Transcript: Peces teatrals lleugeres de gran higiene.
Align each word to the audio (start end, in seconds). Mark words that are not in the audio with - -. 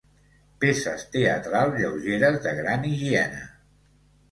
Peces 0.63 1.03
teatrals 1.17 1.77
lleugeres 1.83 2.41
de 2.49 2.57
gran 2.63 2.91
higiene. 2.95 3.47